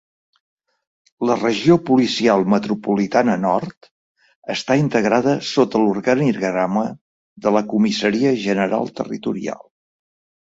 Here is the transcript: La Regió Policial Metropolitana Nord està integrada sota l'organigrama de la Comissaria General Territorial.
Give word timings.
La 1.29 1.33
Regió 1.39 1.75
Policial 1.89 2.45
Metropolitana 2.53 3.35
Nord 3.41 3.89
està 4.53 4.77
integrada 4.83 5.35
sota 5.49 5.81
l'organigrama 5.83 6.85
de 7.47 7.53
la 7.57 7.63
Comissaria 7.75 8.33
General 8.47 8.91
Territorial. 9.01 9.63